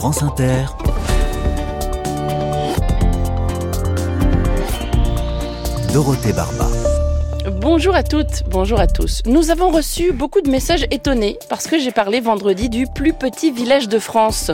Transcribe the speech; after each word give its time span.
France 0.00 0.22
Inter. 0.22 0.64
Dorothée 5.92 6.32
Barba. 6.32 6.68
Bonjour 7.60 7.94
à 7.94 8.02
toutes, 8.02 8.44
bonjour 8.48 8.80
à 8.80 8.86
tous. 8.86 9.20
Nous 9.26 9.50
avons 9.50 9.68
reçu 9.70 10.12
beaucoup 10.12 10.40
de 10.40 10.48
messages 10.48 10.86
étonnés 10.90 11.38
parce 11.50 11.66
que 11.66 11.78
j'ai 11.78 11.90
parlé 11.90 12.22
vendredi 12.22 12.70
du 12.70 12.86
plus 12.86 13.12
petit 13.12 13.52
village 13.52 13.90
de 13.90 13.98
France, 13.98 14.50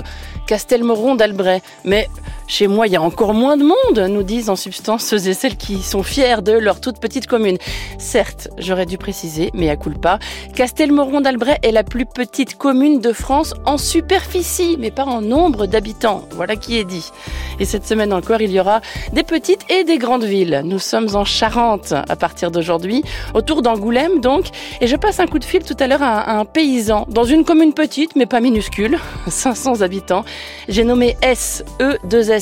Castelmoron 0.48 1.14
d'Albret. 1.14 1.62
Mais 1.84 2.08
chez 2.46 2.68
moi, 2.68 2.86
il 2.86 2.92
y 2.92 2.96
a 2.96 3.02
encore 3.02 3.34
moins 3.34 3.56
de 3.56 3.64
monde, 3.64 4.08
nous 4.08 4.22
disent 4.22 4.50
en 4.50 4.56
substance 4.56 5.04
ceux 5.04 5.28
et 5.28 5.34
celles 5.34 5.56
qui 5.56 5.82
sont 5.82 6.04
fiers 6.04 6.42
de 6.42 6.52
leur 6.52 6.80
toute 6.80 7.00
petite 7.00 7.26
commune. 7.26 7.58
Certes, 7.98 8.48
j'aurais 8.58 8.86
dû 8.86 8.98
préciser, 8.98 9.50
mais 9.52 9.68
à 9.68 9.76
culpa, 9.76 10.20
Castelmoron 10.54 11.20
d'Albret 11.20 11.58
est 11.62 11.72
la 11.72 11.82
plus 11.82 12.06
petite 12.06 12.56
commune 12.56 13.00
de 13.00 13.12
France 13.12 13.54
en 13.64 13.78
superficie, 13.78 14.76
mais 14.78 14.92
pas 14.92 15.04
en 15.04 15.22
nombre 15.22 15.66
d'habitants. 15.66 16.22
Voilà 16.36 16.54
qui 16.54 16.78
est 16.78 16.84
dit. 16.84 17.10
Et 17.58 17.64
cette 17.64 17.84
semaine 17.84 18.12
encore, 18.12 18.40
il 18.40 18.52
y 18.52 18.60
aura 18.60 18.80
des 19.12 19.24
petites 19.24 19.68
et 19.68 19.82
des 19.82 19.98
grandes 19.98 20.24
villes. 20.24 20.62
Nous 20.64 20.78
sommes 20.78 21.16
en 21.16 21.24
Charente 21.24 21.92
à 21.92 22.16
partir 22.16 22.52
d'aujourd'hui, 22.52 23.02
autour 23.34 23.62
d'Angoulême 23.62 24.20
donc, 24.20 24.46
et 24.80 24.86
je 24.86 24.94
passe 24.94 25.18
un 25.18 25.26
coup 25.26 25.40
de 25.40 25.44
fil 25.44 25.64
tout 25.64 25.76
à 25.80 25.88
l'heure 25.88 26.02
à 26.02 26.38
un 26.38 26.44
paysan 26.44 27.06
dans 27.08 27.24
une 27.24 27.44
commune 27.44 27.74
petite, 27.74 28.14
mais 28.14 28.26
pas 28.26 28.40
minuscule, 28.40 28.98
500 29.26 29.80
habitants. 29.80 30.24
J'ai 30.68 30.84
nommé 30.84 31.16
SE2S 31.22 32.34
E. 32.34 32.35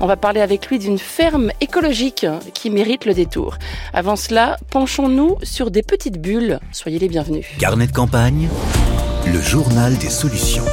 On 0.00 0.06
va 0.06 0.16
parler 0.16 0.40
avec 0.40 0.68
lui 0.68 0.78
d'une 0.78 0.98
ferme 0.98 1.50
écologique 1.60 2.26
qui 2.54 2.70
mérite 2.70 3.04
le 3.04 3.14
détour. 3.14 3.58
Avant 3.92 4.16
cela, 4.16 4.56
penchons-nous 4.70 5.36
sur 5.42 5.70
des 5.70 5.82
petites 5.82 6.20
bulles. 6.20 6.60
Soyez 6.72 6.98
les 6.98 7.08
bienvenus. 7.08 7.46
Carnet 7.58 7.86
de 7.86 7.92
campagne, 7.92 8.48
le 9.26 9.40
journal 9.40 9.96
des 9.96 10.10
solutions. 10.10 10.64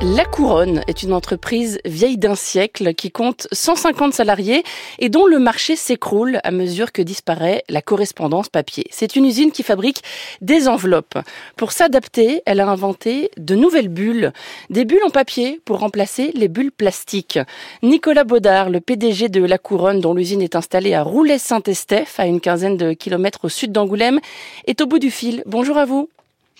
La 0.00 0.24
Couronne 0.24 0.82
est 0.86 1.02
une 1.02 1.12
entreprise 1.12 1.80
vieille 1.84 2.18
d'un 2.18 2.36
siècle 2.36 2.94
qui 2.94 3.10
compte 3.10 3.48
150 3.50 4.14
salariés 4.14 4.62
et 5.00 5.08
dont 5.08 5.26
le 5.26 5.40
marché 5.40 5.74
s'écroule 5.74 6.38
à 6.44 6.52
mesure 6.52 6.92
que 6.92 7.02
disparaît 7.02 7.64
la 7.68 7.82
correspondance 7.82 8.48
papier. 8.48 8.86
C'est 8.92 9.16
une 9.16 9.24
usine 9.24 9.50
qui 9.50 9.64
fabrique 9.64 10.04
des 10.40 10.68
enveloppes. 10.68 11.18
Pour 11.56 11.72
s'adapter, 11.72 12.42
elle 12.46 12.60
a 12.60 12.68
inventé 12.68 13.32
de 13.38 13.56
nouvelles 13.56 13.88
bulles, 13.88 14.32
des 14.70 14.84
bulles 14.84 15.02
en 15.04 15.10
papier 15.10 15.60
pour 15.64 15.80
remplacer 15.80 16.30
les 16.32 16.46
bulles 16.46 16.70
plastiques. 16.70 17.40
Nicolas 17.82 18.22
Baudard, 18.22 18.70
le 18.70 18.80
PDG 18.80 19.28
de 19.28 19.44
La 19.44 19.58
Couronne 19.58 20.00
dont 20.00 20.14
l'usine 20.14 20.42
est 20.42 20.54
installée 20.54 20.94
à 20.94 21.02
Roulet-Saint-Estèphe, 21.02 22.20
à 22.20 22.26
une 22.26 22.40
quinzaine 22.40 22.76
de 22.76 22.92
kilomètres 22.92 23.46
au 23.46 23.48
sud 23.48 23.72
d'Angoulême, 23.72 24.20
est 24.68 24.80
au 24.80 24.86
bout 24.86 25.00
du 25.00 25.10
fil. 25.10 25.42
Bonjour 25.44 25.76
à 25.76 25.86
vous. 25.86 26.08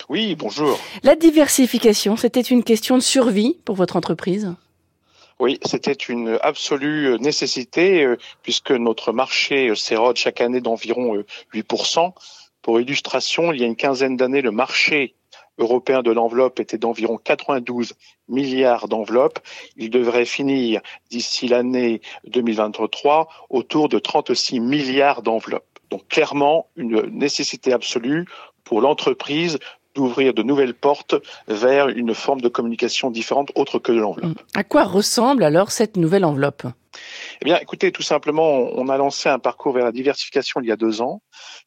Oui, 0.09 0.35
bonjour. 0.35 0.79
La 1.03 1.17
diversification, 1.17 2.17
c'était 2.17 2.41
une 2.41 2.65
question 2.65 2.97
de 2.97 3.03
survie 3.03 3.59
pour 3.65 3.77
votre 3.77 3.97
entreprise 3.97 4.55
oui, 5.41 5.61
c'était 5.65 5.93
une 5.93 6.37
absolue 6.43 7.17
nécessité 7.21 8.03
euh, 8.03 8.17
puisque 8.43 8.73
notre 8.73 9.13
marché 9.13 9.73
s'érode 9.77 10.17
chaque 10.17 10.41
année 10.41 10.61
d'environ 10.61 11.23
8%. 11.55 12.13
Pour 12.61 12.81
illustration, 12.81 13.53
il 13.53 13.61
y 13.61 13.63
a 13.63 13.67
une 13.69 13.77
quinzaine 13.77 14.17
d'années, 14.17 14.43
le 14.43 14.51
marché 14.51 15.15
européen 15.59 16.03
de 16.03 16.11
l'enveloppe 16.11 16.61
était 16.61 16.79
d'environ 16.79 17.19
92 17.19 17.95
milliards 18.29 18.89
d'enveloppes. 18.89 19.41
Il 19.77 19.91
devrait 19.91 20.25
finir 20.25 20.81
d'ici 21.11 21.49
l'année 21.49 22.01
2023 22.27 23.29
autour 23.51 23.89
de 23.89 23.99
36 23.99 24.61
milliards 24.61 25.23
d'enveloppes. 25.23 25.65
Donc 25.91 26.07
clairement, 26.09 26.67
une 26.77 27.03
nécessité 27.11 27.73
absolue 27.73 28.27
pour 28.65 28.81
l'entreprise 28.81 29.59
d'ouvrir 29.99 30.33
de 30.33 30.45
nouvelles 30.45 30.75
portes 30.75 31.17
vers 31.49 31.89
une 31.89 32.15
forme 32.15 32.41
de 32.41 32.49
communication 32.49 33.11
différente 33.11 33.51
autre 33.57 33.81
que 33.81 33.91
de 33.91 33.99
l'enveloppe. 33.99 34.39
À 34.55 34.63
quoi 34.63 34.85
ressemble 34.85 35.43
alors 35.43 35.73
cette 35.73 35.97
nouvelle 35.97 36.25
enveloppe? 36.25 36.63
Eh 37.41 37.45
bien, 37.45 37.59
écoutez, 37.59 37.93
tout 37.93 38.03
simplement, 38.03 38.47
on 38.47 38.89
a 38.89 38.97
lancé 38.97 39.29
un 39.29 39.39
parcours 39.39 39.73
vers 39.73 39.85
la 39.85 39.93
diversification 39.93 40.61
il 40.61 40.69
y 40.69 40.73
a 40.73 40.77
deux 40.77 41.01
ans, 41.01 41.23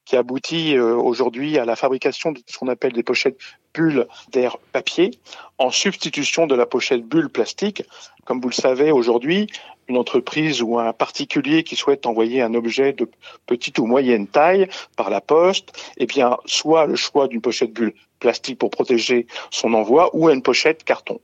qui 0.05 0.15
aboutit 0.15 0.75
euh, 0.75 0.95
aujourd'hui 0.95 1.57
à 1.57 1.65
la 1.65 1.75
fabrication 1.75 2.31
de 2.31 2.39
ce 2.45 2.57
qu'on 2.57 2.67
appelle 2.67 2.93
des 2.93 3.03
pochettes 3.03 3.37
bulles 3.73 4.07
d'air 4.31 4.57
papier, 4.71 5.11
en 5.57 5.71
substitution 5.71 6.47
de 6.47 6.55
la 6.55 6.65
pochette 6.65 7.05
bulle 7.05 7.29
plastique. 7.29 7.83
Comme 8.25 8.41
vous 8.41 8.49
le 8.49 8.53
savez, 8.53 8.91
aujourd'hui, 8.91 9.47
une 9.87 9.97
entreprise 9.97 10.61
ou 10.61 10.79
un 10.79 10.93
particulier 10.93 11.63
qui 11.63 11.75
souhaite 11.75 12.05
envoyer 12.05 12.41
un 12.41 12.53
objet 12.53 12.93
de 12.93 13.09
petite 13.45 13.79
ou 13.79 13.85
moyenne 13.85 14.27
taille 14.27 14.67
par 14.95 15.09
la 15.09 15.21
poste, 15.21 15.71
eh 15.97 16.05
bien, 16.05 16.37
soit 16.45 16.85
le 16.85 16.95
choix 16.95 17.27
d'une 17.27 17.41
pochette 17.41 17.73
bulle 17.73 17.93
plastique 18.19 18.59
pour 18.59 18.69
protéger 18.69 19.27
son 19.49 19.73
envoi 19.73 20.09
ou 20.13 20.29
une 20.29 20.41
pochette 20.41 20.83
carton. 20.83 21.19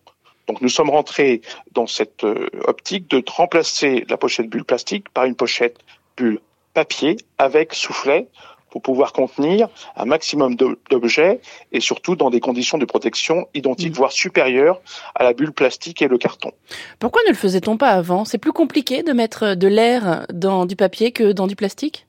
Donc 0.47 0.61
nous 0.61 0.69
sommes 0.69 0.89
rentrés 0.89 1.41
dans 1.73 1.87
cette 1.87 2.23
euh, 2.23 2.47
optique 2.65 3.09
de 3.09 3.23
remplacer 3.27 4.05
la 4.09 4.17
pochette 4.17 4.49
bulle 4.49 4.63
plastique 4.63 5.09
par 5.09 5.25
une 5.25 5.35
pochette 5.35 5.77
bulle 6.15 6.39
papier 6.73 7.17
avec 7.37 7.73
soufflet 7.73 8.27
pour 8.69 8.81
pouvoir 8.81 9.13
contenir 9.13 9.69
un 9.95 10.05
maximum 10.05 10.55
d'objets 10.55 11.39
et 11.71 11.79
surtout 11.79 12.15
dans 12.15 12.29
des 12.29 12.39
conditions 12.39 12.77
de 12.77 12.85
protection 12.85 13.47
identiques, 13.53 13.93
mmh. 13.93 13.97
voire 13.97 14.11
supérieures 14.11 14.81
à 15.15 15.23
la 15.23 15.33
bulle 15.33 15.53
plastique 15.53 16.01
et 16.01 16.07
le 16.07 16.17
carton. 16.17 16.51
Pourquoi 16.99 17.21
ne 17.23 17.29
le 17.29 17.35
faisait-on 17.35 17.77
pas 17.77 17.91
avant? 17.91 18.25
C'est 18.25 18.37
plus 18.37 18.51
compliqué 18.51 19.03
de 19.03 19.13
mettre 19.13 19.55
de 19.55 19.67
l'air 19.67 20.25
dans 20.33 20.65
du 20.65 20.75
papier 20.75 21.11
que 21.11 21.31
dans 21.31 21.47
du 21.47 21.55
plastique? 21.55 22.06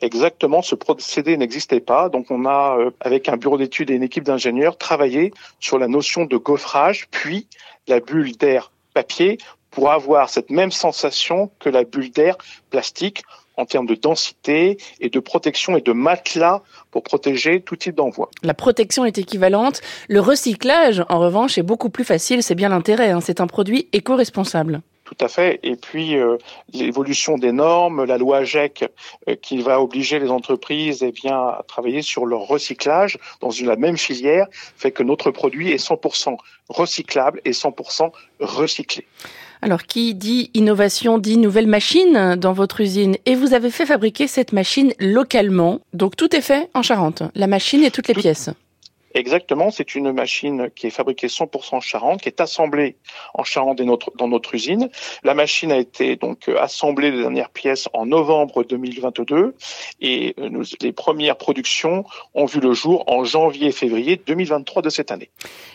Exactement 0.00 0.62
ce 0.62 0.74
procédé 0.74 1.36
n'existait 1.36 1.80
pas. 1.80 2.08
Donc 2.08 2.30
on 2.30 2.46
a, 2.46 2.76
euh, 2.78 2.90
avec 3.00 3.28
un 3.28 3.36
bureau 3.36 3.58
d'études 3.58 3.90
et 3.90 3.94
une 3.94 4.02
équipe 4.02 4.24
d'ingénieurs, 4.24 4.76
travaillé 4.76 5.32
sur 5.60 5.78
la 5.78 5.88
notion 5.88 6.24
de 6.24 6.36
gaufrage, 6.36 7.08
puis 7.10 7.46
la 7.86 8.00
bulle 8.00 8.36
d'air 8.36 8.70
papier 8.94 9.38
pour 9.70 9.90
avoir 9.90 10.28
cette 10.28 10.50
même 10.50 10.72
sensation 10.72 11.50
que 11.58 11.68
la 11.68 11.84
bulle 11.84 12.10
d'air 12.10 12.36
plastique 12.70 13.22
en 13.56 13.66
termes 13.66 13.86
de 13.86 13.94
densité 13.94 14.78
et 15.00 15.10
de 15.10 15.20
protection 15.20 15.76
et 15.76 15.80
de 15.80 15.92
matelas 15.92 16.62
pour 16.90 17.02
protéger 17.02 17.60
tout 17.60 17.76
type 17.76 17.96
d'envoi. 17.96 18.30
La 18.42 18.54
protection 18.54 19.04
est 19.04 19.18
équivalente. 19.18 19.80
Le 20.08 20.20
recyclage, 20.20 21.04
en 21.08 21.18
revanche, 21.18 21.58
est 21.58 21.62
beaucoup 21.62 21.90
plus 21.90 22.04
facile. 22.04 22.42
C'est 22.42 22.54
bien 22.54 22.68
l'intérêt. 22.68 23.10
Hein. 23.10 23.20
C'est 23.20 23.40
un 23.40 23.48
produit 23.48 23.88
éco-responsable. 23.92 24.80
Tout 25.08 25.24
à 25.24 25.28
fait. 25.28 25.58
Et 25.62 25.74
puis 25.74 26.18
euh, 26.18 26.36
l'évolution 26.74 27.38
des 27.38 27.50
normes, 27.50 28.04
la 28.04 28.18
loi 28.18 28.44
GEC 28.44 28.84
euh, 29.26 29.36
qui 29.40 29.62
va 29.62 29.80
obliger 29.80 30.18
les 30.18 30.28
entreprises 30.28 31.02
eh 31.02 31.12
bien, 31.12 31.34
à 31.34 31.64
travailler 31.66 32.02
sur 32.02 32.26
leur 32.26 32.40
recyclage 32.40 33.18
dans 33.40 33.48
une, 33.48 33.68
la 33.68 33.76
même 33.76 33.96
filière 33.96 34.46
fait 34.52 34.90
que 34.90 35.02
notre 35.02 35.30
produit 35.30 35.70
est 35.70 35.82
100% 35.82 36.36
recyclable 36.68 37.40
et 37.46 37.52
100% 37.52 38.10
recyclé. 38.40 39.06
Alors, 39.62 39.84
qui 39.84 40.14
dit 40.14 40.50
innovation 40.52 41.16
dit 41.16 41.38
nouvelle 41.38 41.66
machine 41.66 42.36
dans 42.36 42.52
votre 42.52 42.82
usine. 42.82 43.16
Et 43.24 43.34
vous 43.34 43.54
avez 43.54 43.70
fait 43.70 43.86
fabriquer 43.86 44.26
cette 44.26 44.52
machine 44.52 44.92
localement. 45.00 45.80
Donc, 45.94 46.16
tout 46.16 46.36
est 46.36 46.42
fait 46.42 46.68
en 46.74 46.82
Charente. 46.82 47.22
La 47.34 47.46
machine 47.46 47.82
et 47.82 47.90
toutes 47.90 48.08
les 48.08 48.14
pièces. 48.14 48.50
Exactement, 49.14 49.70
c'est 49.70 49.94
une 49.94 50.12
machine 50.12 50.70
qui 50.74 50.86
est 50.86 50.90
fabriquée 50.90 51.28
100% 51.28 51.76
en 51.76 51.80
Charente, 51.80 52.22
qui 52.22 52.28
est 52.28 52.40
assemblée 52.40 52.96
en 53.34 53.42
Charente 53.42 53.80
dans 53.80 54.28
notre, 54.28 54.54
usine. 54.54 54.90
La 55.24 55.34
machine 55.34 55.72
a 55.72 55.76
été 55.76 56.16
donc 56.16 56.48
assemblée 56.48 57.10
les 57.10 57.20
dernières 57.20 57.50
pièces 57.50 57.88
en 57.92 58.06
novembre 58.06 58.64
2022 58.64 59.54
et 60.00 60.34
euh, 60.38 60.48
nous, 60.48 60.64
les 60.80 60.92
premières 60.92 61.36
productions 61.36 62.04
ont 62.34 62.46
vu 62.46 62.60
le 62.60 62.72
jour 62.72 63.04
en 63.06 63.24
janvier-février 63.24 64.20
2023 64.26 64.82
de 64.82 64.90
cette 64.90 65.10
année. 65.10 65.30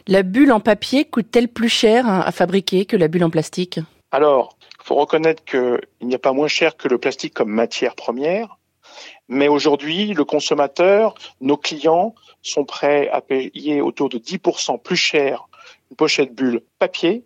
La 0.08 0.24
bulle 0.24 0.52
en 0.52 0.60
papier 0.60 1.06
coûte-t-elle 1.06 1.48
plus 1.48 1.70
cher 1.70 2.08
à 2.08 2.32
fabriquer 2.32 2.86
que 2.86 2.98
la 2.98 3.08
bulle 3.08 3.24
en 3.24 3.30
plastique? 3.30 3.80
Alors, 4.12 4.58
il 4.80 4.86
faut 4.86 4.96
reconnaître 4.96 5.44
qu'il 5.46 5.80
n'y 6.02 6.16
a 6.16 6.20
pas 6.20 6.34
moins 6.34 6.48
cher 6.48 6.78
que 6.78 6.88
le 6.88 6.98
plastique 6.98 7.34
comme 7.34 7.50
matière 7.50 7.96
première. 7.96 8.58
Mais 9.28 9.48
aujourd'hui, 9.48 10.14
le 10.14 10.26
consommateur, 10.26 11.16
nos 11.42 11.58
clients 11.58 12.16
sont 12.42 12.66
prêts 12.66 13.10
à 13.10 13.22
payer 13.22 13.82
autour 13.82 14.10
de 14.10 14.18
10% 14.18 14.82
plus 14.82 14.96
cher 14.96 15.48
une 15.90 15.96
pochette 15.96 16.34
bulle 16.34 16.62
papier 16.80 17.24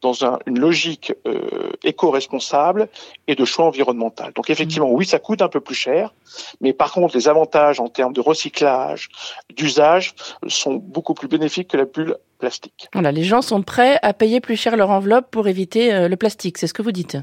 dans 0.00 0.12
une 0.46 0.58
logique 0.58 1.12
euh, 1.26 1.70
éco-responsable 1.82 2.88
et 3.26 3.34
de 3.34 3.44
choix 3.44 3.66
environnemental. 3.66 4.32
Donc 4.32 4.50
effectivement, 4.50 4.90
oui, 4.90 5.04
ça 5.04 5.18
coûte 5.18 5.42
un 5.42 5.48
peu 5.48 5.60
plus 5.60 5.74
cher, 5.74 6.14
mais 6.60 6.72
par 6.72 6.92
contre, 6.92 7.16
les 7.16 7.28
avantages 7.28 7.80
en 7.80 7.88
termes 7.88 8.12
de 8.12 8.20
recyclage, 8.20 9.08
d'usage, 9.56 10.14
sont 10.46 10.74
beaucoup 10.74 11.14
plus 11.14 11.28
bénéfiques 11.28 11.68
que 11.68 11.76
la 11.76 11.84
bulle 11.84 12.16
plastique. 12.38 12.88
Les 12.94 13.24
gens 13.24 13.42
sont 13.42 13.62
prêts 13.62 13.98
à 14.02 14.12
payer 14.12 14.40
plus 14.40 14.56
cher 14.56 14.76
leur 14.76 14.90
enveloppe 14.90 15.30
pour 15.30 15.48
éviter 15.48 15.92
euh, 15.92 16.08
le 16.08 16.16
plastique, 16.16 16.58
c'est 16.58 16.68
ce 16.68 16.74
que 16.74 16.82
vous 16.82 16.92
dites 16.92 17.16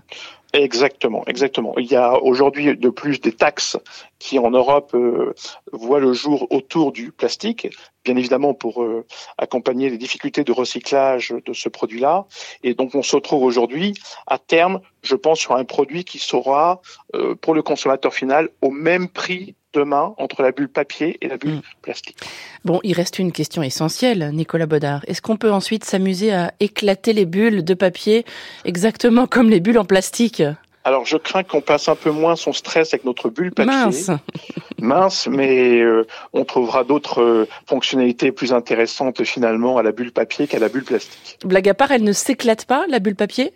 Exactement, 0.56 1.24
exactement. 1.28 1.78
Il 1.78 1.92
y 1.92 1.98
a 1.98 2.18
aujourd'hui 2.24 2.78
de 2.78 2.90
plus 2.90 3.19
des 3.19 3.34
taxes 3.34 3.78
qui 4.19 4.40
en 4.40 4.52
Europe 4.52 4.92
euh, 4.94 5.34
voient 5.74 6.00
le 6.00 6.13
jour 6.13 6.48
autour 6.50 6.94
du 6.94 7.12
plastique, 7.12 7.68
bien 8.06 8.16
évidemment 8.16 8.54
pour 8.54 8.81
euh, 8.81 9.06
accompagner 9.38 9.90
les 9.90 9.98
difficultés 9.98 10.46
de 10.46 10.54
recyclage 10.54 11.34
de 11.46 11.52
ce 11.52 11.68
produit-là. 11.68 12.25
Et 12.63 12.74
donc 12.74 12.96
on 12.96 13.04
se 13.04 13.18
retrouve 13.18 13.44
aujourd'hui 13.44 13.96
à 14.28 14.38
terme, 14.38 14.80
je 15.04 15.16
pense, 15.16 15.40
sur 15.40 15.57
un 15.57 15.66
produit 15.66 16.06
qui 16.06 16.19
sera 16.19 16.81
euh, 17.16 17.36
pour 17.36 17.54
le 17.54 17.62
consommateur 17.62 18.13
final 18.13 18.50
au 18.62 18.72
même 18.72 19.10
prix 19.10 19.56
demain 19.75 20.13
entre 20.18 20.42
la 20.42 20.51
bulle 20.51 20.69
papier 20.69 21.18
et 21.22 21.27
la 21.27 21.38
bulle 21.38 21.56
Mm. 21.56 21.62
plastique. 21.81 22.18
Bon, 22.63 22.80
il 22.83 22.94
reste 22.94 23.19
une 23.19 23.31
question 23.31 23.62
essentielle, 23.62 24.31
Nicolas 24.33 24.66
Baudard. 24.66 25.01
Est-ce 25.07 25.22
qu'on 25.22 25.38
peut 25.38 25.51
ensuite 25.51 25.83
s'amuser 25.86 26.33
à 26.33 26.54
éclater 26.60 27.13
les 27.13 27.25
bulles 27.25 27.63
de 27.63 27.74
papier 27.74 28.25
exactement 28.63 29.27
comme 29.27 29.50
les 29.50 29.60
bulles 29.60 29.77
en 29.80 29.86
plastique? 29.86 30.42
Alors 30.83 31.06
je 31.06 31.18
crains 31.18 31.44
qu'on 31.44 31.62
passe 31.62 31.89
un 31.89 31.95
peu 31.95 32.12
moins 32.12 32.36
son 32.36 32.54
stress 32.54 32.94
avec 32.94 33.06
notre 33.06 33.30
bulle 33.30 33.51
papier. 33.51 33.72
Mince 33.74 34.12
Mince, 34.80 35.27
mais 35.27 35.80
euh, 35.81 36.06
on 36.33 36.45
trouvera 36.45 36.83
d'autres 36.83 37.21
euh, 37.21 37.48
fonctionnalités 37.68 38.31
plus 38.31 38.54
intéressantes 38.54 39.24
finalement 39.24 39.78
à 39.78 39.83
la 39.83 39.92
bulle 39.92 40.12
papier 40.12 40.45
qu'à 40.48 40.60
la 40.60 40.69
bulle 40.69 40.83
plastique. 40.83 41.39
Blague 41.44 41.69
à 41.69 41.74
part, 41.74 41.92
elle 41.92 42.04
ne 42.04 42.12
s'éclate 42.13 42.66
pas, 42.66 42.86
la 42.88 43.00
bulle 43.00 43.16
papier? 43.16 43.51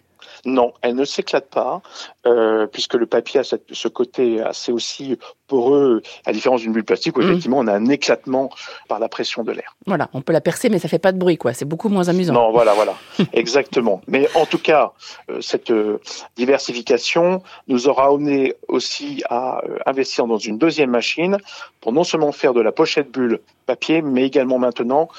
Non, 0.45 0.73
elle 0.81 0.95
ne 0.95 1.05
s'éclate 1.05 1.49
pas, 1.49 1.81
euh, 2.25 2.65
puisque 2.67 2.93
le 2.95 3.05
papier 3.05 3.39
a 3.41 3.43
cette- 3.43 3.65
ce 3.71 3.87
côté 3.87 4.41
assez 4.41 4.71
aussi 4.71 5.17
poreux, 5.47 6.01
à 6.25 6.29
la 6.29 6.33
différence 6.33 6.61
d'une 6.61 6.71
bulle 6.73 6.83
plastique 6.83 7.17
où 7.17 7.21
Mhm. 7.21 7.27
effectivement 7.29 7.57
on 7.59 7.67
a 7.67 7.73
un 7.73 7.85
éclatement 7.87 8.49
par 8.87 8.99
la 8.99 9.09
pression 9.09 9.43
de 9.43 9.51
l'air. 9.51 9.75
Voilà, 9.87 10.09
on 10.13 10.21
peut 10.21 10.33
la 10.33 10.41
percer, 10.41 10.69
mais 10.69 10.77
ça 10.79 10.87
fait 10.87 10.99
pas 10.99 11.11
de 11.11 11.17
bruit, 11.17 11.37
quoi. 11.37 11.53
C'est 11.53 11.65
beaucoup 11.65 11.89
moins 11.89 12.07
amusant. 12.07 12.33
Non, 12.33 12.51
voilà, 12.51 12.73
voilà, 12.73 12.95
exactement. 13.33 14.01
Mais 14.07 14.27
en 14.35 14.45
tout 14.45 14.59
cas, 14.59 14.93
euh, 15.29 15.41
cette 15.41 15.71
euh, 15.71 15.99
diversification 16.37 17.41
nous 17.67 17.87
aura 17.87 18.07
amené 18.07 18.53
aussi 18.67 19.23
à 19.29 19.61
investir 19.85 20.25
dans 20.27 20.37
une 20.37 20.57
deuxième 20.57 20.89
machine 20.91 21.37
pour 21.81 21.93
non 21.93 22.03
seulement 22.03 22.31
faire 22.31 22.53
de 22.53 22.61
la 22.61 22.71
pochette 22.71 23.11
bulle 23.11 23.39
papier, 23.65 24.01
mais 24.01 24.25
également 24.25 24.57
maintenant 24.59 25.09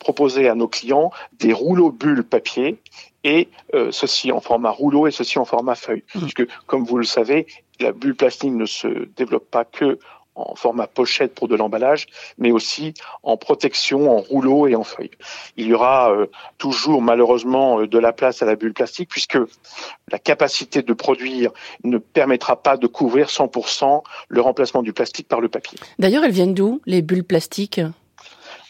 proposer 0.00 0.48
à 0.48 0.54
nos 0.54 0.66
clients 0.68 1.10
des 1.38 1.52
rouleaux 1.52 1.90
bulles 1.90 2.24
papier 2.24 2.76
et 3.24 3.48
euh, 3.74 3.90
ceci 3.92 4.32
en 4.32 4.40
format 4.40 4.70
rouleau 4.70 5.06
et 5.06 5.10
ceci 5.10 5.38
en 5.38 5.44
format 5.44 5.74
feuille. 5.74 6.04
Mhm. 6.14 6.22
Puisque, 6.22 6.46
comme 6.66 6.84
vous 6.84 6.98
le 6.98 7.04
savez, 7.04 7.46
la 7.80 7.92
bulle 7.92 8.14
plastique 8.14 8.52
ne 8.52 8.66
se 8.66 9.08
développe 9.16 9.50
pas 9.50 9.64
que 9.64 9.98
en 10.34 10.54
format 10.54 10.86
pochette 10.86 11.34
pour 11.34 11.48
de 11.48 11.56
l'emballage, 11.56 12.06
mais 12.38 12.52
aussi 12.52 12.94
en 13.22 13.36
protection, 13.36 14.10
en 14.10 14.20
rouleau 14.20 14.66
et 14.66 14.74
en 14.74 14.84
feuille. 14.84 15.10
Il 15.56 15.66
y 15.66 15.74
aura 15.74 16.10
euh, 16.10 16.26
toujours 16.58 17.02
malheureusement 17.02 17.80
euh, 17.80 17.86
de 17.86 17.98
la 17.98 18.12
place 18.12 18.42
à 18.42 18.46
la 18.46 18.56
bulle 18.56 18.72
plastique 18.72 19.10
puisque 19.10 19.38
la 20.10 20.18
capacité 20.18 20.82
de 20.82 20.92
produire 20.92 21.50
ne 21.84 21.98
permettra 21.98 22.62
pas 22.62 22.76
de 22.76 22.86
couvrir 22.86 23.26
100% 23.26 24.02
le 24.28 24.40
remplacement 24.40 24.82
du 24.82 24.92
plastique 24.92 25.28
par 25.28 25.40
le 25.40 25.48
papier. 25.48 25.78
D'ailleurs, 25.98 26.24
elles 26.24 26.32
viennent 26.32 26.54
d'où, 26.54 26.80
les 26.86 27.02
bulles 27.02 27.24
plastiques? 27.24 27.80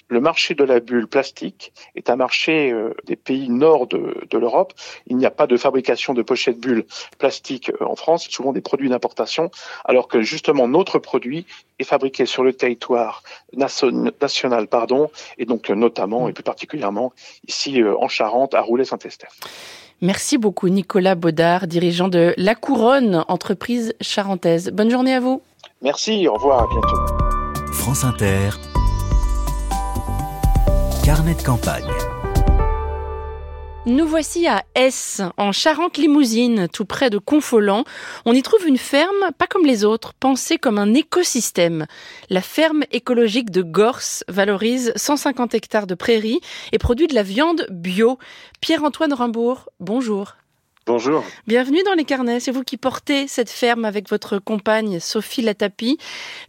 Le 0.09 0.21
marché 0.21 0.55
de 0.55 0.65
la 0.65 0.81
bulle 0.81 1.07
plastique 1.07 1.73
est 1.97 2.11
un 2.11 2.17
marché 2.17 2.71
euh, 2.71 2.95
des 3.07 3.17
pays 3.17 3.49
nord 3.49 3.87
de, 3.87 4.27
de 4.29 4.39
l'Europe. 4.39 4.75
Il 5.07 5.17
n'y 5.17 5.25
a 5.25 5.31
pas 5.31 5.47
de 5.47 5.57
fabrication 5.57 6.13
de 6.13 6.21
pochettes 6.23 6.61
bulles 6.61 6.85
plastiques 7.19 7.71
euh, 7.81 7.85
en 7.87 7.97
France, 7.97 8.25
c'est 8.25 8.33
souvent 8.33 8.53
des 8.53 8.61
produits 8.61 8.91
d'importation, 8.91 9.51
alors 9.85 10.09
que 10.09 10.21
justement 10.21 10.69
notre 10.69 10.99
produit 10.99 11.47
est 11.79 11.85
fabriqué 11.85 12.27
sur 12.27 12.45
le 12.45 12.53
territoire 12.53 13.23
nation- 13.55 14.13
national, 14.21 14.67
pardon, 14.67 15.11
et 15.39 15.47
donc 15.47 15.71
euh, 15.71 15.75
notamment 15.75 16.29
et 16.29 16.33
plus 16.33 16.45
particulièrement 16.45 17.13
ici 17.49 17.81
euh, 17.81 17.97
en 17.99 18.09
Charente, 18.09 18.55
à 18.55 18.61
Roulet-Saint-Estèphe. 18.61 19.41
Merci 20.03 20.37
beaucoup, 20.37 20.69
Nicolas 20.69 21.15
Baudard, 21.15 21.67
dirigeant 21.67 22.09
de 22.09 22.35
La 22.37 22.55
Couronne, 22.55 23.25
entreprise 23.29 23.95
charentaise. 24.01 24.71
Bonne 24.73 24.91
journée 24.91 25.15
à 25.15 25.21
vous. 25.21 25.41
Merci, 25.81 26.29
au 26.29 26.35
revoir, 26.35 26.65
à 26.65 26.67
bientôt. 26.67 27.73
France 27.73 28.05
Inter. 28.05 28.51
Carnet 31.05 31.35
de 31.35 31.43
campagne. 31.43 31.91
Nous 33.87 34.07
voici 34.07 34.47
à 34.47 34.63
S, 34.77 35.21
en 35.37 35.51
Charente-Limousine, 35.51 36.69
tout 36.73 36.85
près 36.85 37.11
de 37.11 37.19
Confolens. 37.19 37.83
On 38.25 38.33
y 38.33 38.43
trouve 38.43 38.69
une 38.69 38.79
ferme, 38.79 39.33
pas 39.37 39.49
comme 39.49 39.67
les 39.67 39.85
autres, 39.85 40.15
pensée 40.15 40.59
comme 40.59 40.79
un 40.79 40.95
écosystème. 40.95 41.87
La 42.31 42.41
ferme 42.41 42.85
écologique 42.93 43.51
de 43.51 43.63
Gorse 43.63 44.23
valorise 44.29 44.93
150 44.95 45.55
hectares 45.55 45.89
de 45.89 45.97
prairies 45.97 46.41
et 46.71 46.79
produit 46.79 47.09
de 47.09 47.17
la 47.17 47.25
viande 47.25 47.67
bio. 47.69 48.21
Pierre-Antoine 48.61 49.13
Rimbourg, 49.13 49.71
bonjour. 49.81 50.37
Bonjour. 50.85 51.23
Bienvenue 51.47 51.83
dans 51.85 51.95
les 51.95 52.05
carnets. 52.05 52.41
C'est 52.41 52.51
vous 52.51 52.65
qui 52.65 52.77
portez 52.77 53.29
cette 53.29 53.51
ferme 53.51 53.85
avec 53.85 54.09
votre 54.09 54.39
compagne 54.39 54.99
Sophie 54.99 55.41
Latapi. 55.41 55.97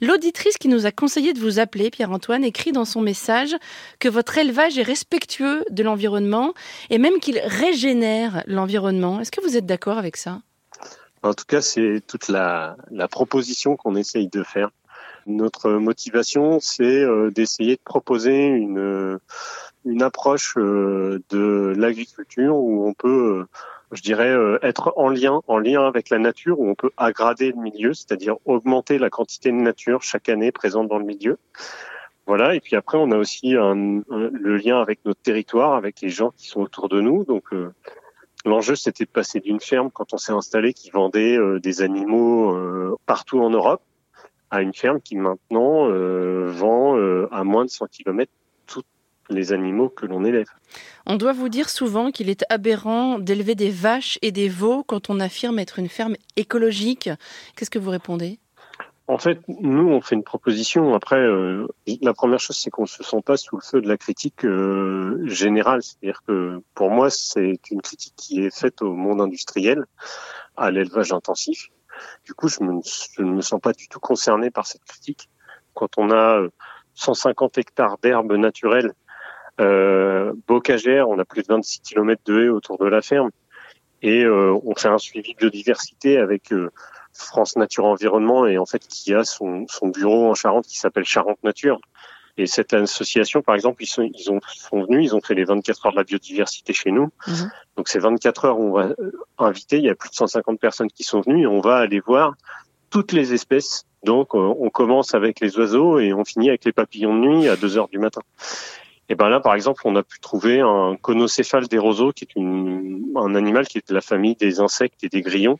L'auditrice 0.01 0.57
qui 0.57 0.69
nous 0.69 0.88
a 0.88 0.91
conseillé 0.91 1.33
de 1.33 1.39
vous 1.39 1.59
appeler, 1.59 1.91
Pierre-Antoine, 1.91 2.44
écrit 2.44 2.71
dans 2.71 2.85
son 2.85 3.01
message 3.01 3.56
que 4.00 4.09
votre 4.09 4.35
élevage 4.39 4.80
est 4.80 4.83
respectueux 4.83 5.63
de 5.69 5.83
l'environnement 5.83 6.56
et 6.89 6.97
même 6.97 7.19
qu'il 7.19 7.39
régénère 7.45 8.44
l'environnement. 8.47 9.19
Est-ce 9.19 9.31
que 9.31 9.41
vous 9.41 9.56
êtes 9.56 9.68
d'accord 9.68 10.00
avec 10.00 10.18
ça? 10.18 10.41
En 11.21 11.36
tout 11.36 11.45
cas, 11.47 11.62
c'est 11.62 12.01
toute 12.07 12.27
la, 12.27 12.75
la 12.89 13.07
proposition 13.07 13.75
qu'on 13.75 13.95
essaye 13.95 14.27
de 14.29 14.41
faire. 14.41 14.71
Notre 15.27 15.69
motivation, 15.69 16.59
c'est 16.59 16.83
euh, 16.83 17.29
d'essayer 17.29 17.75
de 17.75 17.81
proposer 17.86 18.45
une, 18.45 19.19
une 19.86 20.01
approche 20.01 20.56
euh, 20.57 21.21
de 21.29 21.74
l'agriculture 21.77 22.57
où 22.57 22.86
on 22.86 22.94
peut, 22.94 23.39
euh, 23.39 23.47
je 23.94 24.01
dirais, 24.01 24.30
euh, 24.30 24.57
être 24.62 24.94
en 24.98 25.10
lien, 25.10 25.42
en 25.48 25.57
lien 25.57 25.86
avec 25.86 26.10
la 26.10 26.18
nature, 26.18 26.60
où 26.60 26.69
on 26.69 26.75
peut 26.75 26.92
aggrader 26.98 27.51
le 27.51 27.62
milieu, 27.62 27.94
c'est-à-dire 27.94 28.36
augmenter 28.45 28.98
la 28.98 29.10
quantité 29.10 29.51
de 29.51 29.57
nature 29.57 30.01
chaque 30.01 30.30
année 30.30 30.51
présente 30.51 30.88
dans 30.88 30.98
le 30.98 31.06
milieu. 31.06 31.38
Voilà. 32.25 32.56
Et 32.56 32.60
puis 32.60 32.75
après, 32.75 32.98
on 32.98 33.12
a 33.12 33.18
aussi 33.18 33.51
le 33.51 34.57
lien 34.57 34.81
avec 34.81 35.00
notre 35.06 35.22
territoire, 35.22 35.74
avec 35.74 36.01
les 36.01 36.10
gens 36.10 36.31
qui 36.36 36.48
sont 36.48 36.62
autour 36.62 36.90
de 36.90 37.01
nous. 37.01 37.24
Donc, 37.24 37.54
euh, 37.54 37.74
L'enjeu, 38.45 38.75
c'était 38.75 39.06
de 39.06 39.10
passer 39.10 39.40
d'une 39.40 39.62
ferme 39.62 39.90
quand 39.90 40.13
on 40.13 40.18
s'est 40.18 40.34
installé 40.34 40.74
qui 40.74 40.89
vendait 40.89 41.38
euh, 41.38 41.62
des 41.62 41.81
animaux 41.81 42.54
partout 43.06 43.39
en 43.39 43.50
Europe 43.50 43.81
à 44.51 44.62
une 44.62 44.74
ferme 44.74 45.00
qui 45.00 45.16
maintenant 45.16 45.88
vend 46.48 46.98
à 47.31 47.44
moins 47.46 47.63
de 47.63 47.69
100 47.69 47.88
km 47.88 48.30
tous 48.68 48.84
les 49.30 49.54
animaux 49.54 49.90
que 49.90 50.06
l'on 50.06 50.24
élève. 50.25 50.48
On 51.06 51.16
doit 51.16 51.34
vous 51.34 51.50
dire 51.50 51.70
souvent 51.70 52.12
qu'il 52.12 52.30
est 52.30 52.44
aberrant 52.50 53.20
d'élever 53.20 53.56
des 53.56 53.70
vaches 53.70 54.18
et 54.22 54.31
des 54.31 54.50
veaux 54.50 54.84
quand 54.84 55.10
on 55.10 55.20
affirme 55.20 55.60
être 55.60 55.80
une 55.80 55.90
ferme 55.90 56.16
écologique. 56.36 57.10
Qu'est-ce 57.56 57.70
que 57.70 57.80
vous 57.80 57.90
répondez? 57.90 58.40
En 59.08 59.18
fait, 59.18 59.40
nous, 59.50 59.90
on 59.90 60.00
fait 60.00 60.16
une 60.16 60.24
proposition. 60.24 60.94
Après, 60.96 61.20
euh, 61.20 61.68
la 62.02 62.14
première 62.14 62.40
chose, 62.40 62.56
c'est 62.58 62.70
qu'on 62.70 62.86
se 62.86 63.04
sent 63.04 63.22
pas 63.25 63.36
sous 63.36 63.58
le 63.58 63.62
feu 63.62 63.81
de 63.81 63.88
la 63.90 63.98
critique 63.98 64.46
euh, 64.46 65.28
générale. 65.28 65.84
C'est-à-dire 65.84 66.22
que 66.25 66.62
pour 66.74 66.90
moi, 66.90 67.10
c'est 67.10 67.60
une 67.70 67.81
critique 67.81 68.14
qui 68.16 68.46
est 68.46 68.56
faite 68.58 68.81
au 68.81 68.94
monde 68.94 69.20
industriel, 69.20 69.84
à 70.56 70.72
l'élevage 70.72 71.12
intensif. 71.12 71.70
Du 72.25 72.34
coup, 72.34 72.48
je, 72.48 72.64
me- 72.64 72.80
je 73.18 73.22
ne 73.22 73.31
me 73.34 73.42
sens 73.42 73.60
pas 73.60 73.74
du 73.74 73.90
tout 73.90 74.00
concerné 74.00 74.52
par 74.52 74.66
cette 74.68 74.86
critique. 74.86 75.28
Quand 75.74 75.98
on 75.98 76.10
a 76.10 76.40
euh, 76.40 76.50
150 76.96 77.58
hectares 77.58 77.98
d'herbes 78.01 78.34
naturelles, 78.34 78.94
euh, 79.60 80.33
bocagères, 80.48 81.10
on 81.10 81.19
a 81.19 81.25
plus 81.25 81.43
de 81.43 81.48
26 81.48 81.79
km 81.81 82.22
de 82.25 82.43
haies 82.43 82.50
autour 82.50 82.77
de 82.77 82.86
la 82.86 83.01
ferme, 83.01 83.29
et 84.01 84.24
euh, 84.24 84.57
on 84.65 84.75
fait 84.75 84.89
un 84.89 84.98
suivi 84.98 85.33
biodiversité 85.33 86.17
avec 86.17 86.51
euh, 86.51 86.69
France 87.13 87.55
Nature 87.55 87.86
Environnement 87.86 88.45
et 88.45 88.57
en 88.57 88.65
fait 88.65 88.86
qui 88.88 89.13
a 89.13 89.24
son, 89.24 89.65
son 89.69 89.88
bureau 89.88 90.29
en 90.29 90.33
Charente 90.33 90.65
qui 90.65 90.77
s'appelle 90.77 91.05
Charente 91.05 91.41
Nature. 91.43 91.79
Et 92.36 92.48
cette 92.48 92.74
association, 92.74 93.43
par 93.43 93.53
exemple, 93.53 93.83
ils 93.83 93.88
sont, 93.88 94.01
ils 94.01 94.31
ont, 94.31 94.39
sont 94.48 94.83
venus, 94.86 95.12
ils 95.12 95.15
ont 95.15 95.22
fait 95.22 95.36
les 95.36 95.43
24 95.43 95.86
heures 95.86 95.91
de 95.91 95.98
la 95.98 96.03
biodiversité 96.03 96.74
chez 96.74 96.91
nous. 96.91 97.10
Mhm. 97.27 97.51
Donc 97.77 97.88
ces 97.88 98.00
24 98.00 98.45
heures, 98.45 98.60
on 98.60 98.72
va 98.72 98.88
euh, 99.00 99.12
inviter, 99.38 99.77
il 99.77 99.83
y 99.83 99.89
a 99.89 99.95
plus 99.95 100.10
de 100.10 100.15
150 100.15 100.60
personnes 100.60 100.89
qui 100.89 101.03
sont 101.03 101.22
venues 101.22 101.43
et 101.43 101.48
on 101.48 101.62
va 101.62 101.77
aller 101.77 102.00
voir 102.00 102.33
toutes 102.89 103.12
les 103.12 103.33
espèces. 103.33 103.86
Donc 104.03 104.33
euh, 104.33 104.53
on 104.60 104.69
commence 104.69 105.13
avec 105.13 105.39
les 105.39 105.57
oiseaux 105.60 106.00
et 106.00 106.12
on 106.12 106.25
finit 106.25 106.50
avec 106.50 106.65
les 106.65 106.72
papillons 106.72 107.13
de 107.13 107.19
nuit 107.19 107.48
à 107.48 107.55
2 107.55 107.77
heures 107.77 107.88
du 107.88 108.00
matin. 108.00 108.22
Et 109.13 109.15
ben 109.15 109.29
là, 109.29 109.39
par 109.39 109.53
exemple, 109.53 109.84
on 109.86 109.96
a 109.96 110.01
pu 110.01 110.20
trouver 110.20 110.60
un 110.62 110.98
conocéphale 111.00 111.67
des 111.67 111.77
roseaux, 111.77 112.12
qui 112.12 112.24
est 112.24 112.41
un 112.41 113.36
animal 113.36 113.67
qui 113.67 113.77
est 113.77 113.88
de 113.88 113.93
la 113.93 114.01
famille 114.01 114.34
des 114.34 114.60
insectes 114.60 115.03
et 115.03 115.08
des 115.08 115.22
grillons. 115.22 115.60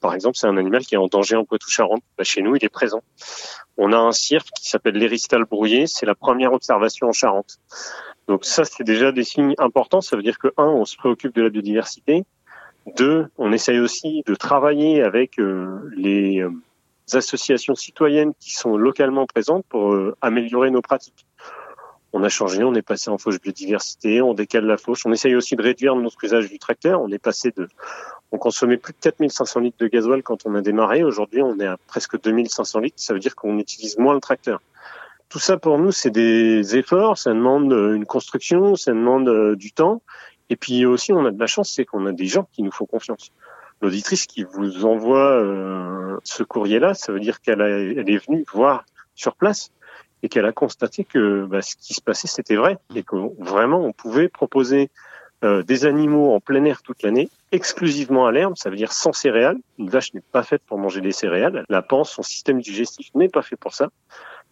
Par 0.00 0.12
exemple, 0.12 0.36
c'est 0.36 0.48
un 0.48 0.56
animal 0.56 0.84
qui 0.84 0.96
est 0.96 0.98
en 0.98 1.06
danger 1.06 1.36
en 1.36 1.44
Poitou-Charentes. 1.44 2.02
Bah, 2.18 2.24
chez 2.24 2.42
nous, 2.42 2.56
il 2.56 2.64
est 2.64 2.68
présent. 2.68 3.00
On 3.78 3.92
a 3.92 3.96
un 3.96 4.10
cirque 4.10 4.48
qui 4.56 4.68
s'appelle 4.68 4.96
l'éristal 4.96 5.44
brouillé. 5.44 5.86
C'est 5.86 6.04
la 6.04 6.16
première 6.16 6.52
observation 6.52 7.06
en 7.06 7.12
Charente. 7.12 7.60
Donc 8.26 8.44
ça, 8.44 8.64
c'est 8.64 8.82
déjà 8.82 9.12
des 9.12 9.22
signes 9.22 9.54
importants. 9.58 10.00
Ça 10.00 10.16
veut 10.16 10.24
dire 10.24 10.40
que 10.40 10.48
un, 10.56 10.66
on 10.66 10.84
se 10.84 10.96
préoccupe 10.96 11.32
de 11.32 11.42
la 11.42 11.48
biodiversité. 11.48 12.24
Deux, 12.96 13.28
on 13.38 13.52
essaye 13.52 13.78
aussi 13.78 14.24
de 14.26 14.34
travailler 14.34 15.04
avec 15.04 15.38
euh, 15.38 15.78
les 15.96 16.40
euh, 16.40 16.50
associations 17.12 17.76
citoyennes 17.76 18.32
qui 18.40 18.50
sont 18.50 18.76
localement 18.76 19.26
présentes 19.26 19.64
pour 19.68 19.92
euh, 19.92 20.16
améliorer 20.22 20.72
nos 20.72 20.82
pratiques. 20.82 21.24
On 22.12 22.24
a 22.24 22.28
changé, 22.28 22.64
on 22.64 22.74
est 22.74 22.82
passé 22.82 23.08
en 23.08 23.18
fauche 23.18 23.40
biodiversité, 23.40 24.20
on 24.20 24.34
décale 24.34 24.66
la 24.66 24.76
fauche. 24.76 25.06
On 25.06 25.12
essaye 25.12 25.36
aussi 25.36 25.54
de 25.54 25.62
réduire 25.62 25.94
notre 25.94 26.22
usage 26.24 26.48
du 26.50 26.58
tracteur. 26.58 27.00
On 27.00 27.08
est 27.10 27.18
passé 27.18 27.52
de, 27.56 27.68
on 28.32 28.38
consommait 28.38 28.78
plus 28.78 28.92
de 28.92 28.98
4500 28.98 29.60
litres 29.60 29.76
de 29.78 29.86
gasoil 29.86 30.22
quand 30.22 30.44
on 30.44 30.54
a 30.54 30.60
démarré. 30.60 31.04
Aujourd'hui, 31.04 31.40
on 31.42 31.58
est 31.60 31.66
à 31.66 31.76
presque 31.86 32.20
2500 32.20 32.80
litres. 32.80 32.96
Ça 32.98 33.14
veut 33.14 33.20
dire 33.20 33.36
qu'on 33.36 33.58
utilise 33.58 33.96
moins 33.98 34.14
le 34.14 34.20
tracteur. 34.20 34.60
Tout 35.28 35.38
ça 35.38 35.56
pour 35.56 35.78
nous, 35.78 35.92
c'est 35.92 36.10
des 36.10 36.76
efforts. 36.76 37.16
Ça 37.16 37.32
demande 37.32 37.72
euh, 37.72 37.94
une 37.94 38.06
construction, 38.06 38.74
ça 38.74 38.90
demande 38.90 39.28
euh, 39.28 39.54
du 39.54 39.70
temps. 39.70 40.02
Et 40.48 40.56
puis 40.56 40.84
aussi, 40.86 41.12
on 41.12 41.24
a 41.24 41.30
de 41.30 41.38
la 41.38 41.46
chance, 41.46 41.72
c'est 41.72 41.84
qu'on 41.84 42.06
a 42.06 42.12
des 42.12 42.26
gens 42.26 42.48
qui 42.52 42.64
nous 42.64 42.72
font 42.72 42.86
confiance. 42.86 43.30
L'auditrice 43.80 44.26
qui 44.26 44.42
vous 44.42 44.84
envoie 44.84 45.30
euh, 45.30 46.18
ce 46.24 46.42
courrier-là, 46.42 46.94
ça 46.94 47.12
veut 47.12 47.20
dire 47.20 47.40
qu'elle 47.40 47.60
est 47.60 48.26
venue 48.26 48.44
voir 48.52 48.84
sur 49.14 49.36
place 49.36 49.70
et 50.22 50.28
qu'elle 50.28 50.46
a 50.46 50.52
constaté 50.52 51.04
que 51.04 51.46
bah, 51.46 51.62
ce 51.62 51.76
qui 51.76 51.94
se 51.94 52.00
passait 52.00 52.28
c'était 52.28 52.56
vrai 52.56 52.78
et 52.94 53.02
que 53.02 53.16
vraiment 53.38 53.80
on 53.80 53.92
pouvait 53.92 54.28
proposer 54.28 54.90
euh, 55.42 55.62
des 55.62 55.86
animaux 55.86 56.34
en 56.34 56.40
plein 56.40 56.64
air 56.64 56.82
toute 56.82 57.02
l'année, 57.02 57.30
exclusivement 57.50 58.26
à 58.26 58.32
l'herbe, 58.32 58.54
ça 58.56 58.68
veut 58.68 58.76
dire 58.76 58.92
sans 58.92 59.14
céréales. 59.14 59.56
Une 59.78 59.88
vache 59.88 60.12
n'est 60.12 60.20
pas 60.20 60.42
faite 60.42 60.60
pour 60.66 60.76
manger 60.76 61.00
des 61.00 61.12
céréales. 61.12 61.64
La 61.70 61.80
panse, 61.80 62.10
son 62.10 62.22
système 62.22 62.60
digestif 62.60 63.08
n'est 63.14 63.30
pas 63.30 63.40
fait 63.40 63.56
pour 63.56 63.72
ça. 63.72 63.88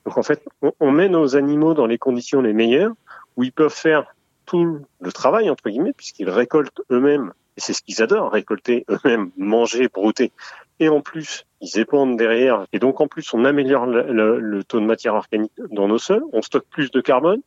Donc 0.06 0.16
en 0.16 0.22
fait, 0.22 0.42
on, 0.62 0.72
on 0.80 0.90
met 0.90 1.10
nos 1.10 1.36
animaux 1.36 1.74
dans 1.74 1.86
les 1.86 1.98
conditions 1.98 2.40
les 2.40 2.54
meilleures 2.54 2.94
où 3.36 3.42
ils 3.44 3.52
peuvent 3.52 3.74
faire 3.74 4.14
tout 4.46 4.80
le 5.00 5.12
travail 5.12 5.50
entre 5.50 5.68
guillemets 5.68 5.92
puisqu'ils 5.92 6.30
récoltent 6.30 6.80
eux-mêmes 6.90 7.34
et 7.58 7.60
c'est 7.60 7.72
ce 7.72 7.82
qu'ils 7.82 8.00
adorent 8.02 8.32
récolter 8.32 8.86
eux-mêmes, 8.90 9.30
manger, 9.36 9.88
brouter. 9.88 10.32
Et 10.80 10.88
en 10.88 11.00
plus, 11.00 11.44
ils 11.60 11.78
épandent 11.78 12.16
derrière. 12.16 12.66
Et 12.72 12.78
donc 12.78 13.00
en 13.00 13.08
plus, 13.08 13.34
on 13.34 13.44
améliore 13.44 13.84
le, 13.84 14.12
le, 14.12 14.38
le 14.38 14.64
taux 14.64 14.78
de 14.78 14.86
matière 14.86 15.14
organique 15.14 15.52
dans 15.70 15.88
nos 15.88 15.98
sols, 15.98 16.24
on 16.32 16.40
stocke 16.40 16.66
plus 16.70 16.90
de 16.90 17.00
carbone. 17.00 17.42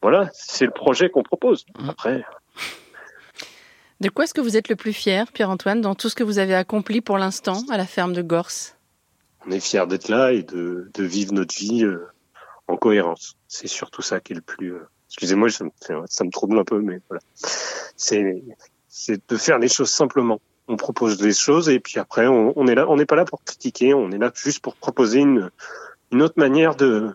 Voilà, 0.00 0.30
c'est 0.32 0.64
le 0.64 0.70
projet 0.70 1.10
qu'on 1.10 1.22
propose. 1.22 1.66
Après, 1.86 2.24
de 4.00 4.08
quoi 4.08 4.24
est-ce 4.24 4.32
que 4.32 4.40
vous 4.40 4.56
êtes 4.56 4.70
le 4.70 4.76
plus 4.76 4.94
fier, 4.94 5.30
Pierre-Antoine, 5.30 5.82
dans 5.82 5.94
tout 5.94 6.08
ce 6.08 6.14
que 6.14 6.24
vous 6.24 6.38
avez 6.38 6.54
accompli 6.54 7.02
pour 7.02 7.18
l'instant 7.18 7.62
à 7.70 7.76
la 7.76 7.84
ferme 7.84 8.14
de 8.14 8.22
Gorse? 8.22 8.78
On 9.46 9.50
est 9.50 9.60
fier 9.60 9.86
d'être 9.86 10.08
là 10.08 10.32
et 10.32 10.42
de, 10.42 10.90
de, 10.94 11.04
vivre 11.04 11.34
notre 11.34 11.54
vie 11.54 11.84
euh, 11.84 12.08
en 12.66 12.78
cohérence. 12.78 13.36
C'est 13.46 13.66
surtout 13.66 14.00
ça 14.00 14.20
qui 14.20 14.32
est 14.32 14.36
le 14.36 14.40
plus. 14.40 14.72
Euh... 14.72 14.88
Excusez-moi, 15.08 15.50
ça 15.50 15.64
me, 15.64 15.70
ça 16.06 16.24
me 16.24 16.30
trouble 16.30 16.58
un 16.58 16.64
peu, 16.64 16.80
mais 16.80 17.00
voilà. 17.08 17.20
C'est 17.96 18.42
c'est 19.00 19.20
de 19.30 19.36
faire 19.38 19.58
les 19.58 19.68
choses 19.68 19.90
simplement. 19.90 20.40
On 20.68 20.76
propose 20.76 21.16
des 21.16 21.32
choses 21.32 21.68
et 21.70 21.80
puis 21.80 21.98
après, 21.98 22.26
on, 22.26 22.66
est 22.66 22.74
là. 22.74 22.86
On 22.88 22.96
n'est 22.96 23.06
pas 23.06 23.16
là 23.16 23.24
pour 23.24 23.42
critiquer. 23.42 23.94
On 23.94 24.10
est 24.10 24.18
là 24.18 24.30
juste 24.34 24.60
pour 24.60 24.76
proposer 24.76 25.20
une 25.20 25.50
une 26.12 26.22
autre 26.22 26.34
manière 26.36 26.74
de 26.76 27.10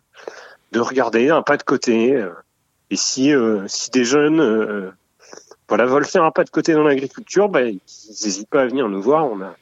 de 0.72 0.80
regarder, 0.80 1.30
un 1.30 1.44
pas 1.44 1.58
de 1.58 1.63
côté. 1.63 2.13
euh. 2.13 2.32
Et 2.89 2.96
si 2.96 3.34
euh, 3.34 3.65
si 3.68 3.92
des 3.92 4.04
jeunes 4.04 4.42
euh, 4.42 4.92
voilà, 5.70 5.86
veulent 5.86 6.06
faire 6.06 6.24
un 6.24 6.32
pas 6.32 6.44
de 6.44 6.50
côté 6.50 6.74
dans 6.74 6.84
l'agriculture, 6.84 7.50
bah, 7.50 7.62
ils 7.63 7.80
n'hésitent 8.24 8.50
pas 8.50 8.63
à 8.63 8.65
venir 8.65 8.89
nous 8.89 9.01
voir. 9.01 9.25
On, 9.25 9.42
a, 9.42 9.56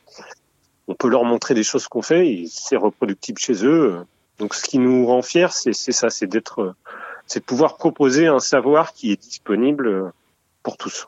on 0.88 0.96
peut 0.96 1.10
leur 1.10 1.26
montrer 1.26 1.54
des 1.54 1.64
choses 1.64 1.88
qu'on 1.88 2.02
fait 2.02 2.28
et 2.28 2.46
c'est 2.50 2.78
reproductible 2.78 3.40
chez 3.40 3.66
eux. 3.66 4.06
Donc, 4.40 4.56
ce 4.56 4.64
qui 4.64 4.80
nous 4.80 5.06
rend 5.06 5.22
fiers, 5.22 5.52
c'est 5.52 5.74
ça, 5.74 6.10
c'est 6.10 6.28
d'être, 6.28 6.76
c'est 7.28 7.40
de 7.40 7.46
pouvoir 7.46 7.78
proposer 7.78 8.28
un 8.28 8.40
savoir 8.40 8.94
qui 8.94 9.12
est 9.12 9.22
disponible 9.22 10.12
pour 10.64 10.76
tous. 10.78 11.08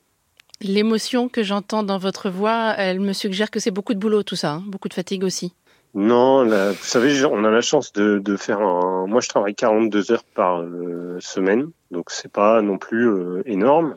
L'émotion 0.62 1.28
que 1.28 1.44
j'entends 1.44 1.84
dans 1.84 1.98
votre 1.98 2.30
voix, 2.30 2.74
elle 2.78 3.00
me 3.00 3.14
suggère 3.14 3.52
que 3.52 3.60
c'est 3.60 3.72
beaucoup 3.72 3.94
de 3.94 4.00
boulot 4.00 4.24
tout 4.24 4.36
ça, 4.36 4.54
hein 4.54 4.64
beaucoup 4.68 4.88
de 4.88 4.94
fatigue 4.94 5.24
aussi. 5.24 5.54
Non, 5.96 6.44
là, 6.44 6.72
vous 6.72 6.84
savez, 6.84 7.24
on 7.24 7.46
a 7.46 7.50
la 7.50 7.62
chance 7.62 7.94
de, 7.94 8.20
de, 8.20 8.36
faire 8.36 8.60
un. 8.60 9.08
Moi, 9.08 9.22
je 9.22 9.30
travaille 9.30 9.56
42 9.56 10.12
heures 10.12 10.26
par 10.26 10.60
euh, 10.60 11.18
semaine, 11.22 11.70
donc 11.90 12.12
c'est 12.12 12.32
pas 12.32 12.62
non 12.62 12.78
plus 12.78 13.08
euh, 13.08 13.42
énorme. 13.46 13.96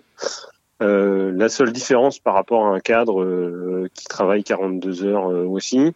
Euh, 0.81 1.33
la 1.35 1.49
seule 1.49 1.73
différence 1.73 2.21
par 2.21 2.35
rapport 2.35 2.67
à 2.67 2.69
un 2.69 2.79
cadre 2.79 3.21
euh, 3.21 3.89
qui 3.95 4.05
travaille 4.05 4.45
42 4.45 5.05
heures 5.05 5.27
aussi, 5.27 5.93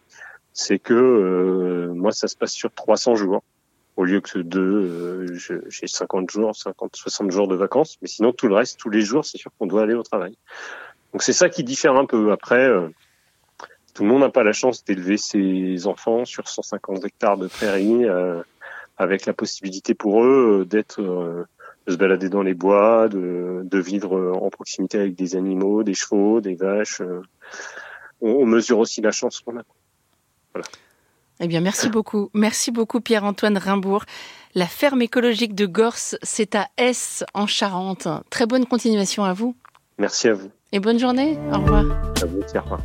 c'est 0.51 0.77
que 0.77 1.89
moi, 1.95 2.11
ça 2.11 2.27
se 2.27 2.35
passe 2.35 2.51
sur 2.51 2.73
300 2.73 3.15
jours. 3.15 3.41
Au 3.95 4.05
lieu 4.05 4.21
que 4.21 4.39
deux, 4.39 5.35
j'ai 5.37 5.87
50 5.87 6.31
jours, 6.31 6.55
50, 6.55 6.95
60 6.95 7.31
jours 7.31 7.47
de 7.47 7.55
vacances. 7.55 7.97
Mais 8.01 8.07
sinon, 8.07 8.31
tout 8.31 8.47
le 8.47 8.55
reste, 8.55 8.79
tous 8.79 8.89
les 8.89 9.01
jours, 9.01 9.23
c'est 9.23 9.37
sûr 9.37 9.51
qu'on 9.57 9.67
doit 9.67 9.83
aller 9.83 9.93
au 9.93 10.03
travail. 10.03 10.35
Donc 11.11 11.21
c'est 11.21 11.33
ça 11.33 11.49
qui 11.49 11.63
diffère 11.63 11.95
un 11.95 12.05
peu. 12.05 12.31
Après, 12.31 12.69
tout 13.93 14.03
le 14.03 14.09
monde 14.09 14.21
n'a 14.21 14.29
pas 14.29 14.43
la 14.43 14.53
chance 14.53 14.83
d'élever 14.83 15.17
ses 15.17 15.85
enfants 15.85 16.25
sur 16.25 16.47
150 16.47 17.05
hectares 17.05 17.37
de 17.37 17.47
prairies, 17.47 18.05
avec 18.97 19.27
la 19.27 19.33
possibilité 19.33 19.93
pour 19.93 20.23
eux 20.23 20.65
d'être 20.67 20.99
de 21.85 21.91
se 21.91 21.97
balader 21.97 22.29
dans 22.29 22.43
les 22.43 22.53
bois, 22.53 23.09
de, 23.09 23.61
de, 23.63 23.79
vivre 23.79 24.37
en 24.41 24.49
proximité 24.49 24.99
avec 24.99 25.15
des 25.15 25.35
animaux, 25.35 25.83
des 25.83 25.93
chevaux, 25.93 26.39
des 26.39 26.55
vaches. 26.55 27.01
On, 28.21 28.29
on 28.29 28.45
mesure 28.45 28.79
aussi 28.79 29.01
la 29.01 29.11
chance 29.11 29.41
qu'on 29.41 29.57
a. 29.57 29.63
Voilà. 30.53 30.65
Eh 31.39 31.47
bien, 31.47 31.61
merci 31.61 31.89
beaucoup. 31.89 32.29
Merci 32.33 32.71
beaucoup, 32.71 33.01
Pierre-Antoine 33.01 33.57
Rimbourg. 33.57 34.03
La 34.55 34.67
ferme 34.67 35.01
écologique 35.01 35.55
de 35.55 35.65
Gorse, 35.65 36.15
c'est 36.21 36.55
à 36.55 36.67
S, 36.77 37.23
en 37.33 37.47
Charente. 37.47 38.07
Très 38.29 38.45
bonne 38.45 38.65
continuation 38.65 39.23
à 39.23 39.33
vous. 39.33 39.55
Merci 39.97 40.27
à 40.27 40.33
vous. 40.33 40.49
Et 40.71 40.79
bonne 40.79 40.99
journée. 40.99 41.37
Au 41.51 41.59
revoir. 41.59 41.85
À 42.21 42.25
vous, 42.25 42.39
au 42.39 42.59
revoir. 42.61 42.79